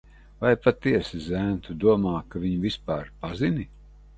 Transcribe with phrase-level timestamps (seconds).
[0.43, 3.69] Vai patiesi, zēn, tu domā, ka viņu vispār pazini?